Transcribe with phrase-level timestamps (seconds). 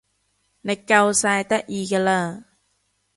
[0.03, 0.05] 你夠
[1.13, 2.45] 晒得意㗎啦